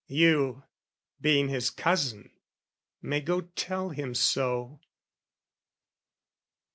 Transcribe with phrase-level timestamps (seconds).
[0.07, 0.63] (You,
[1.21, 2.31] being his cousin,
[3.03, 4.79] may go tell him so.)